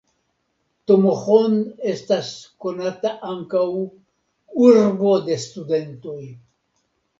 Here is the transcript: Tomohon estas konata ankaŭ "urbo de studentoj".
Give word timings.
Tomohon 0.91 1.53
estas 1.91 2.31
konata 2.65 3.13
ankaŭ 3.35 3.63
"urbo 4.71 5.15
de 5.31 5.41
studentoj". 5.47 6.21